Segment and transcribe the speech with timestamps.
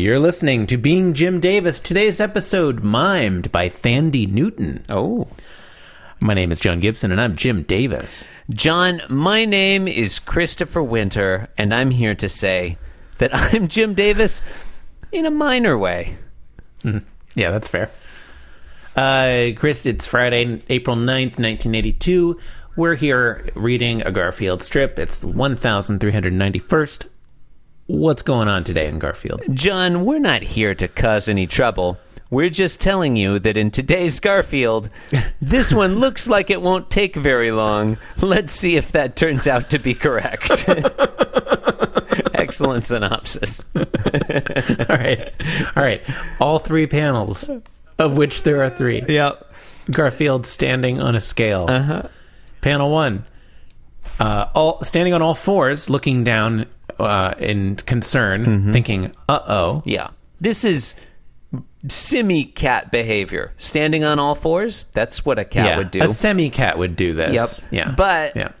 [0.00, 1.78] You're listening to Being Jim Davis.
[1.78, 4.82] Today's episode mimed by Thandie Newton.
[4.88, 5.28] Oh.
[6.20, 8.26] My name is John Gibson, and I'm Jim Davis.
[8.48, 12.78] John, my name is Christopher Winter, and I'm here to say
[13.18, 14.40] that I'm Jim Davis
[15.12, 16.16] in a minor way.
[16.82, 17.90] Yeah, that's fair.
[18.96, 22.40] Uh, Chris, it's Friday, April 9th, 1982.
[22.74, 24.98] We're here reading a Garfield strip.
[24.98, 27.06] It's the 1391st.
[27.90, 29.42] What's going on today in Garfield?
[29.52, 31.98] John, we're not here to cause any trouble.
[32.30, 34.88] We're just telling you that in today's Garfield,
[35.42, 37.98] this one looks like it won't take very long.
[38.22, 40.68] Let's see if that turns out to be correct.
[42.34, 43.64] Excellent synopsis.
[43.74, 43.84] All
[44.88, 45.32] right.
[45.74, 46.02] All right.
[46.40, 47.50] All three panels,
[47.98, 49.02] of which there are three.
[49.08, 49.52] Yep.
[49.90, 51.66] Garfield standing on a scale.
[51.68, 52.04] Uh-huh.
[52.60, 53.24] Panel one.
[54.20, 56.66] Uh, all standing on all fours, looking down
[56.98, 60.10] uh, in concern, thinking, "Uh oh." Yeah.
[60.40, 60.94] This is
[61.88, 63.52] semi cat behavior.
[63.58, 66.02] Standing on all fours, that's what a cat would do.
[66.02, 67.60] a semi cat would do this.
[67.62, 67.68] Yep.
[67.72, 67.94] Yeah.
[67.96, 68.52] But- yeah,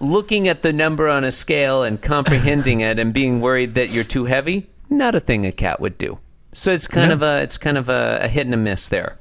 [0.00, 4.04] Looking at the number on a scale and comprehending it and being worried that you're
[4.04, 6.18] too heavy, not a thing a cat would do.
[6.52, 9.16] So it's kind of a it's kind of a, a hit and a miss there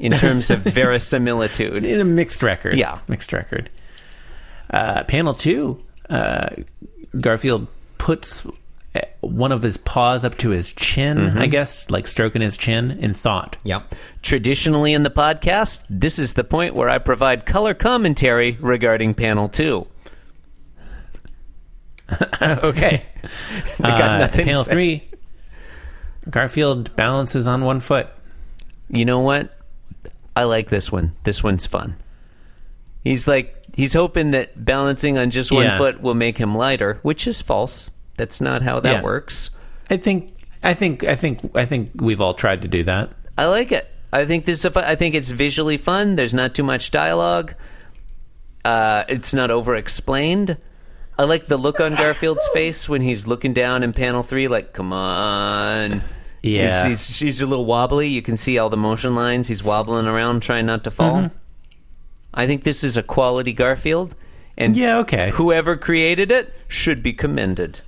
[0.00, 1.84] in terms of verisimilitude.
[1.84, 2.76] in a mixed record.
[2.76, 2.98] Yeah.
[3.08, 3.70] mixed record.
[4.70, 5.82] Uh, panel two.
[6.08, 6.48] Uh,
[7.20, 7.66] Garfield
[7.98, 8.46] puts
[8.94, 11.18] uh, one of his paws up to his chin.
[11.18, 11.38] Mm-hmm.
[11.38, 13.56] I guess, like stroking his chin in thought.
[13.64, 13.94] Yep.
[14.22, 19.48] Traditionally in the podcast, this is the point where I provide color commentary regarding panel
[19.48, 19.86] two.
[22.42, 23.06] okay.
[23.80, 25.02] I got Uh, panel three.
[26.28, 28.08] Garfield balances on one foot.
[28.88, 29.56] You know what?
[30.36, 31.12] I like this one.
[31.24, 31.96] This one's fun.
[33.04, 35.78] He's like he's hoping that balancing on just one Yeah.
[35.78, 37.90] foot will make him lighter, which is false.
[38.16, 39.02] That's not how that Yeah.
[39.02, 39.50] works.
[39.88, 40.32] I think.
[40.62, 41.04] I think.
[41.04, 41.40] I think.
[41.56, 43.10] I think we've all tried to do that.
[43.38, 43.88] I like it.
[44.12, 46.16] I think this is a fun, I think it's visually fun.
[46.16, 47.54] There's not too much dialogue.
[48.64, 50.58] Uh, it's not over explained.
[51.18, 54.72] I like the look on Garfield's face when he's looking down in panel three, like,
[54.72, 56.02] come on.
[56.42, 56.88] Yeah.
[56.88, 58.08] He's, he's, he's a little wobbly.
[58.08, 59.48] You can see all the motion lines.
[59.48, 61.16] He's wobbling around, trying not to fall.
[61.16, 61.36] Mm-hmm.
[62.34, 64.14] I think this is a quality Garfield.
[64.56, 64.98] And Yeah.
[64.98, 65.30] Okay.
[65.30, 67.80] whoever created it should be commended.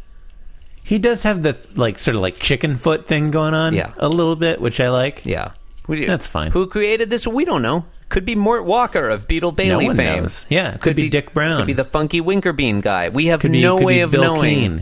[0.85, 3.75] He does have the like sort of like chicken foot thing going on.
[3.75, 3.93] Yeah.
[3.99, 5.25] A little bit, which I like.
[5.25, 5.53] Yeah.
[5.87, 6.51] What do you- That's fine.
[6.53, 7.27] Who created this?
[7.27, 7.85] We don't know.
[8.09, 10.23] Could be Mort Walker of Beetle Bailey one fame.
[10.23, 10.45] knows.
[10.51, 11.57] Yeah, could be Dik Browne.
[11.59, 13.09] Could be the funky Winkerbean guy.
[13.09, 14.43] We have Could be, no could way be of Bil knowing.
[14.55, 14.81] Keane.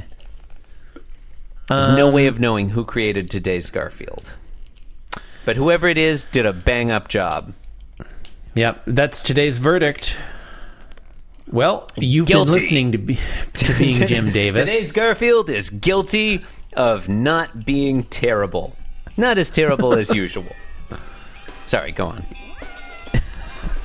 [1.68, 4.32] There's no way of um, knowing who created today's Garfield.
[5.44, 7.52] But whoever it is did a bang up job.
[8.60, 10.18] Yep, that's today's verdict.
[11.50, 12.44] Well, you've Guilty.
[12.44, 13.18] been listening to be,
[13.54, 14.60] to being Jim Davis.
[14.68, 16.42] Today's Garfield is guilty
[16.76, 18.76] of not being terrible.
[19.16, 20.44] Not as terrible as usual.
[21.64, 22.22] Sorry, go on.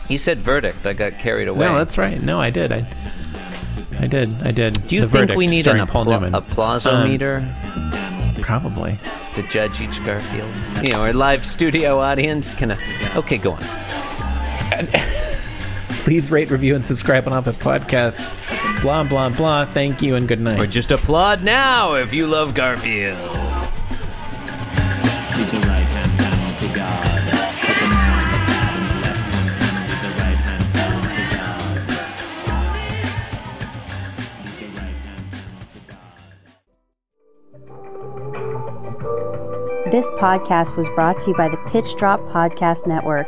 [0.10, 0.86] You said verdict.
[0.86, 1.66] I got carried away.
[1.68, 2.22] no, that's right.
[2.22, 2.74] No, I did.
[2.74, 2.86] I,
[4.02, 4.34] I did.
[4.44, 4.86] I did.
[4.88, 8.36] Do you The think verdict, we need an Paul appla- applausometer?
[8.36, 8.96] Um, probably.
[9.36, 10.52] to judge each Garfield?
[10.84, 12.74] You know, our live studio audience can.
[13.16, 13.64] Okay, go on.
[16.00, 18.32] Please rate, review, and subscribe on Apple Podcasts.
[18.82, 19.66] Blah blah blah.
[19.66, 20.60] Thank you and good night.
[20.60, 23.18] Or just applaud now if you love Garfield.
[23.18, 23.32] With
[25.52, 27.22] the right hand down to God.
[27.62, 29.90] Put the man on the bottom left hand.
[29.90, 31.66] With the right hand down to God.
[34.44, 35.80] With the right hand down to
[39.86, 39.92] God.
[39.92, 43.28] This podcast was brought to you by the Pitch Drop Podcast Network.